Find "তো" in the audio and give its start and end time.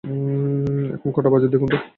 1.69-1.77